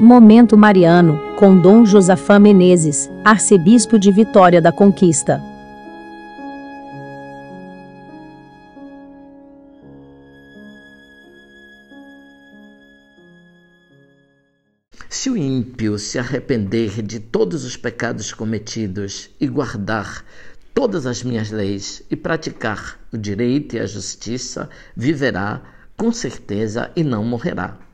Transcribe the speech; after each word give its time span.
Momento 0.00 0.56
Mariano, 0.56 1.34
com 1.34 1.60
Dom 1.60 1.84
Josafá 1.84 2.38
Menezes, 2.38 3.10
arcebispo 3.24 3.98
de 3.98 4.12
Vitória 4.12 4.62
da 4.62 4.70
Conquista. 4.70 5.42
Se 15.10 15.28
o 15.28 15.36
ímpio 15.36 15.98
se 15.98 16.16
arrepender 16.16 17.02
de 17.02 17.18
todos 17.18 17.64
os 17.64 17.76
pecados 17.76 18.32
cometidos 18.32 19.30
e 19.40 19.48
guardar 19.48 20.24
todas 20.72 21.06
as 21.06 21.24
minhas 21.24 21.50
leis 21.50 22.04
e 22.08 22.14
praticar 22.14 23.00
o 23.12 23.18
direito 23.18 23.74
e 23.74 23.80
a 23.80 23.86
justiça, 23.86 24.70
viverá 24.96 25.60
com 25.96 26.12
certeza 26.12 26.88
e 26.94 27.02
não 27.02 27.24
morrerá. 27.24 27.87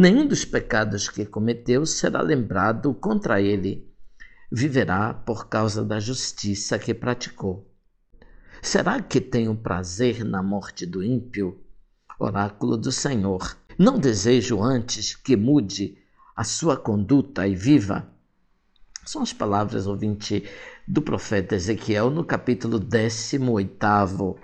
Nenhum 0.00 0.28
dos 0.28 0.44
pecados 0.44 1.08
que 1.08 1.26
cometeu 1.26 1.84
será 1.84 2.22
lembrado 2.22 2.94
contra 2.94 3.42
ele. 3.42 3.92
Viverá 4.48 5.12
por 5.12 5.48
causa 5.48 5.84
da 5.84 5.98
justiça 5.98 6.78
que 6.78 6.94
praticou. 6.94 7.68
Será 8.62 9.02
que 9.02 9.20
tenho 9.20 9.56
prazer 9.56 10.24
na 10.24 10.40
morte 10.40 10.86
do 10.86 11.02
ímpio? 11.02 11.60
Oráculo 12.16 12.76
do 12.76 12.92
Senhor. 12.92 13.58
Não 13.76 13.98
desejo 13.98 14.62
antes 14.62 15.16
que 15.16 15.36
mude 15.36 15.98
a 16.36 16.44
sua 16.44 16.76
conduta 16.76 17.48
e 17.48 17.56
viva? 17.56 18.08
São 19.04 19.20
as 19.20 19.32
palavras, 19.32 19.88
ouvinte, 19.88 20.48
do 20.86 21.02
profeta 21.02 21.56
Ezequiel 21.56 22.08
no 22.08 22.22
capítulo 22.22 22.78
18 22.78 24.36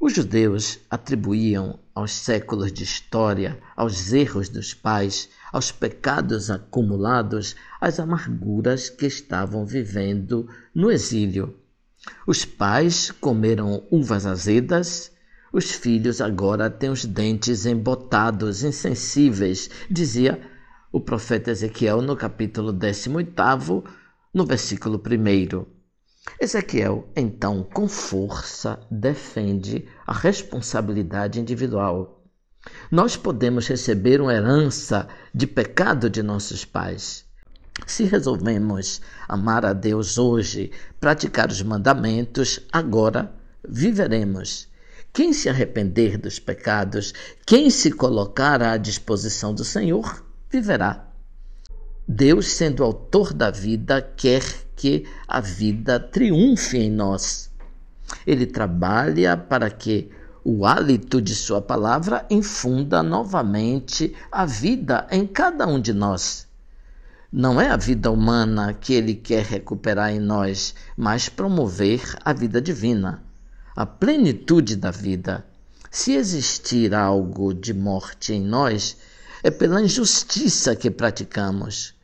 os 0.00 0.14
judeus 0.14 0.78
atribuíam 0.88 1.78
aos 1.92 2.12
séculos 2.12 2.72
de 2.72 2.84
história, 2.84 3.58
aos 3.74 4.12
erros 4.12 4.48
dos 4.48 4.72
pais, 4.72 5.28
aos 5.52 5.72
pecados 5.72 6.50
acumulados, 6.50 7.56
as 7.80 7.98
amarguras 7.98 8.88
que 8.88 9.06
estavam 9.06 9.66
vivendo 9.66 10.48
no 10.72 10.90
exílio. 10.90 11.56
Os 12.26 12.44
pais 12.44 13.10
comeram 13.10 13.82
uvas 13.90 14.24
azedas, 14.24 15.10
os 15.52 15.72
filhos 15.72 16.20
agora 16.20 16.70
têm 16.70 16.90
os 16.90 17.04
dentes 17.04 17.66
embotados, 17.66 18.62
insensíveis, 18.62 19.68
dizia 19.90 20.40
o 20.92 21.00
profeta 21.00 21.50
Ezequiel 21.50 22.00
no 22.00 22.14
capítulo 22.14 22.72
18, 22.72 23.84
no 24.32 24.46
versículo 24.46 25.02
1. 25.04 25.77
Ezequiel, 26.40 27.08
então, 27.16 27.64
com 27.64 27.88
força, 27.88 28.78
defende 28.88 29.88
a 30.06 30.12
responsabilidade 30.12 31.40
individual. 31.40 32.22
Nós 32.92 33.16
podemos 33.16 33.66
receber 33.66 34.20
uma 34.20 34.32
herança 34.32 35.08
de 35.34 35.48
pecado 35.48 36.08
de 36.08 36.22
nossos 36.22 36.64
pais. 36.64 37.24
Se 37.88 38.04
resolvemos 38.04 39.00
amar 39.28 39.64
a 39.64 39.72
Deus 39.72 40.16
hoje, 40.16 40.70
praticar 41.00 41.50
os 41.50 41.60
mandamentos, 41.60 42.60
agora 42.72 43.32
viveremos. 43.68 44.68
Quem 45.12 45.32
se 45.32 45.48
arrepender 45.48 46.16
dos 46.18 46.38
pecados, 46.38 47.12
quem 47.44 47.68
se 47.68 47.90
colocar 47.90 48.62
à 48.62 48.76
disposição 48.76 49.52
do 49.52 49.64
Senhor, 49.64 50.24
viverá. 50.48 51.08
Deus, 52.06 52.46
sendo 52.46 52.84
autor 52.84 53.32
da 53.32 53.50
vida, 53.50 54.00
quer 54.00 54.67
que 54.78 55.04
a 55.26 55.40
vida 55.40 55.98
triunfe 55.98 56.78
em 56.78 56.90
nós. 56.90 57.50
Ele 58.24 58.46
trabalha 58.46 59.36
para 59.36 59.68
que 59.68 60.10
o 60.44 60.64
hálito 60.64 61.20
de 61.20 61.34
Sua 61.34 61.60
palavra 61.60 62.24
infunda 62.30 63.02
novamente 63.02 64.14
a 64.30 64.46
vida 64.46 65.06
em 65.10 65.26
cada 65.26 65.66
um 65.66 65.80
de 65.80 65.92
nós. 65.92 66.46
Não 67.30 67.60
é 67.60 67.68
a 67.68 67.76
vida 67.76 68.10
humana 68.10 68.72
que 68.72 68.94
Ele 68.94 69.14
quer 69.14 69.44
recuperar 69.44 70.10
em 70.10 70.20
nós, 70.20 70.74
mas 70.96 71.28
promover 71.28 72.16
a 72.24 72.32
vida 72.32 72.60
divina, 72.62 73.22
a 73.76 73.84
plenitude 73.84 74.76
da 74.76 74.92
vida. 74.92 75.44
Se 75.90 76.12
existir 76.12 76.94
algo 76.94 77.52
de 77.52 77.74
morte 77.74 78.32
em 78.32 78.40
nós, 78.40 78.96
é 79.42 79.50
pela 79.50 79.82
injustiça 79.82 80.74
que 80.76 80.90
praticamos. 80.90 81.97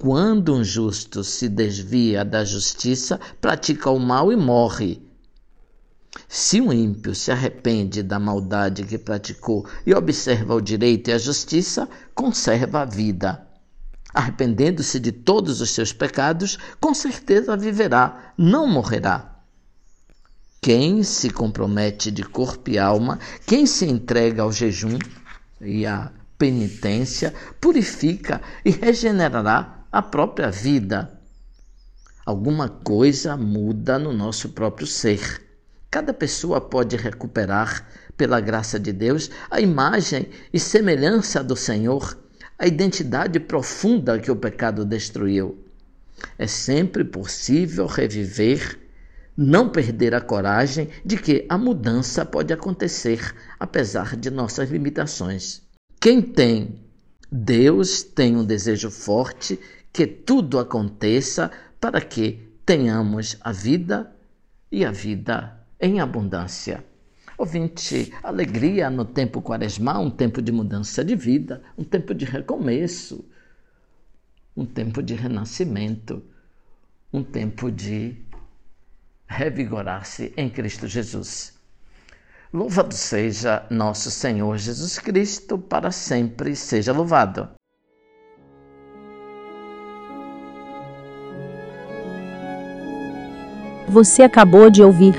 Quando 0.00 0.54
um 0.54 0.62
justo 0.62 1.24
se 1.24 1.48
desvia 1.48 2.24
da 2.24 2.44
justiça, 2.44 3.18
pratica 3.40 3.90
o 3.90 3.98
mal 3.98 4.30
e 4.30 4.36
morre. 4.36 5.02
Se 6.28 6.60
um 6.60 6.72
ímpio 6.72 7.16
se 7.16 7.32
arrepende 7.32 8.00
da 8.00 8.16
maldade 8.20 8.84
que 8.84 8.96
praticou 8.96 9.66
e 9.84 9.92
observa 9.92 10.54
o 10.54 10.60
direito 10.60 11.10
e 11.10 11.12
a 11.12 11.18
justiça, 11.18 11.88
conserva 12.14 12.82
a 12.82 12.84
vida. 12.84 13.44
Arrependendo-se 14.14 15.00
de 15.00 15.10
todos 15.10 15.60
os 15.60 15.70
seus 15.70 15.92
pecados, 15.92 16.58
com 16.80 16.94
certeza 16.94 17.56
viverá, 17.56 18.34
não 18.38 18.68
morrerá. 18.68 19.42
Quem 20.62 21.02
se 21.02 21.28
compromete 21.28 22.12
de 22.12 22.22
corpo 22.22 22.70
e 22.70 22.78
alma, 22.78 23.18
quem 23.44 23.66
se 23.66 23.84
entrega 23.84 24.42
ao 24.42 24.52
jejum 24.52 24.96
e 25.60 25.84
à 25.84 26.12
penitência, 26.38 27.34
purifica 27.60 28.40
e 28.64 28.70
regenerará 28.70 29.77
a 29.90 30.02
própria 30.02 30.50
vida. 30.50 31.18
Alguma 32.24 32.68
coisa 32.68 33.36
muda 33.36 33.98
no 33.98 34.12
nosso 34.12 34.50
próprio 34.50 34.86
ser. 34.86 35.42
Cada 35.90 36.12
pessoa 36.12 36.60
pode 36.60 36.96
recuperar, 36.96 37.88
pela 38.16 38.40
graça 38.40 38.78
de 38.78 38.92
Deus, 38.92 39.30
a 39.50 39.60
imagem 39.60 40.28
e 40.52 40.58
semelhança 40.58 41.42
do 41.42 41.54
Senhor, 41.56 42.18
a 42.58 42.66
identidade 42.66 43.38
profunda 43.38 44.18
que 44.18 44.30
o 44.30 44.36
pecado 44.36 44.84
destruiu. 44.84 45.64
É 46.36 46.46
sempre 46.46 47.04
possível 47.04 47.86
reviver, 47.86 48.76
não 49.36 49.70
perder 49.70 50.14
a 50.14 50.20
coragem 50.20 50.88
de 51.04 51.16
que 51.16 51.46
a 51.48 51.56
mudança 51.56 52.24
pode 52.24 52.52
acontecer, 52.52 53.34
apesar 53.58 54.16
de 54.16 54.30
nossas 54.30 54.68
limitações. 54.68 55.62
Quem 56.00 56.20
tem 56.20 56.88
Deus 57.30 58.02
tem 58.02 58.36
um 58.36 58.44
desejo 58.44 58.90
forte 58.90 59.60
que 59.92 60.06
tudo 60.06 60.58
aconteça 60.58 61.50
para 61.80 62.00
que 62.00 62.48
tenhamos 62.64 63.36
a 63.40 63.52
vida 63.52 64.14
e 64.70 64.84
a 64.84 64.90
vida 64.90 65.66
em 65.80 66.00
abundância. 66.00 66.84
Ouvinte, 67.36 68.12
alegria 68.22 68.90
no 68.90 69.04
tempo 69.04 69.40
quaresmal, 69.40 70.02
um 70.02 70.10
tempo 70.10 70.42
de 70.42 70.50
mudança 70.50 71.04
de 71.04 71.14
vida, 71.14 71.62
um 71.78 71.84
tempo 71.84 72.12
de 72.12 72.24
recomeço, 72.24 73.24
um 74.56 74.66
tempo 74.66 75.00
de 75.00 75.14
renascimento, 75.14 76.22
um 77.12 77.22
tempo 77.22 77.70
de 77.70 78.16
revigorar-se 79.28 80.32
em 80.36 80.50
Cristo 80.50 80.88
Jesus. 80.88 81.56
Louvado 82.52 82.92
seja 82.92 83.66
nosso 83.70 84.10
Senhor 84.10 84.56
Jesus 84.58 84.98
Cristo, 84.98 85.58
para 85.58 85.92
sempre 85.92 86.56
seja 86.56 86.92
louvado. 86.92 87.48
Você 93.90 94.22
acabou 94.22 94.68
de 94.68 94.82
ouvir 94.82 95.14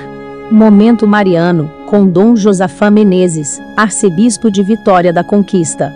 Momento 0.48 1.06
Mariano, 1.06 1.70
com 1.86 2.06
Dom 2.06 2.36
Josafá 2.36 2.88
Menezes, 2.88 3.60
arcebispo 3.76 4.48
de 4.48 4.62
Vitória 4.62 5.12
da 5.12 5.24
Conquista. 5.24 5.92